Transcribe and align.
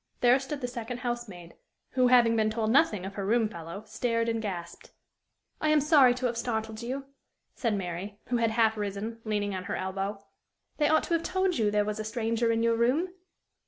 There 0.21 0.39
stood 0.39 0.61
the 0.61 0.67
second 0.67 1.01
housemaid, 1.01 1.53
who, 1.91 2.07
having 2.07 2.35
been 2.35 2.49
told 2.49 2.71
nothing 2.71 3.05
of 3.05 3.13
her 3.13 3.23
room 3.23 3.47
fellow, 3.47 3.83
stared 3.85 4.27
and 4.29 4.41
gasped. 4.41 4.89
"I 5.61 5.69
am 5.69 5.79
sorry 5.79 6.15
to 6.15 6.25
have 6.25 6.37
startled 6.37 6.81
you," 6.81 7.05
said 7.53 7.75
Mary, 7.75 8.17
who 8.29 8.37
had 8.37 8.49
half 8.49 8.77
risen, 8.77 9.21
leaning 9.25 9.53
on 9.53 9.65
her 9.65 9.75
elbow. 9.75 10.25
"They 10.79 10.89
ought 10.89 11.03
to 11.03 11.13
have 11.13 11.21
told 11.21 11.59
you 11.59 11.69
there 11.69 11.85
was 11.85 11.99
a 11.99 12.03
stranger 12.03 12.51
in 12.51 12.63
your 12.63 12.75
room." 12.77 13.09